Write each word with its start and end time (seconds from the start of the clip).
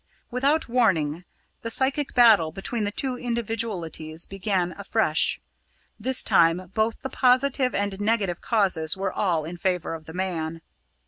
Without 0.31 0.67
warning, 0.67 1.25
the 1.61 1.69
psychic 1.69 2.15
battle 2.15 2.51
between 2.51 2.85
the 2.85 2.91
two 2.91 3.19
individualities 3.19 4.25
began 4.25 4.71
afresh. 4.75 5.39
This 5.99 6.23
time 6.23 6.71
both 6.73 7.01
the 7.03 7.07
positive 7.11 7.75
and 7.75 8.01
negative 8.01 8.41
causes 8.41 8.97
were 8.97 9.13
all 9.13 9.45
in 9.45 9.57
favour 9.57 9.93
of 9.93 10.05
the 10.05 10.13
man. 10.13 10.61